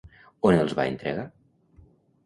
[0.49, 1.29] On els va entregar?